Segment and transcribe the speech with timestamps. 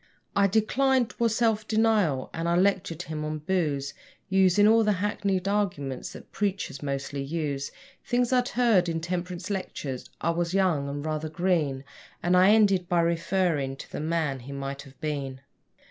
[0.35, 3.93] I declined 'TWAS self denial and I lectured him on booze,
[4.29, 7.71] Using all the hackneyed arguments that preachers mostly use;
[8.03, 11.83] Things I'd heard in temperance lectures (I was young and rather green),
[12.23, 15.41] And I ended by referring to the man he might have been.